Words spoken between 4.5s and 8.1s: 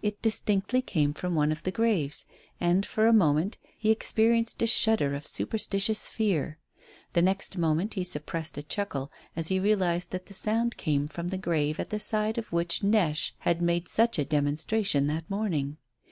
a shudder of superstitious fear. The next moment he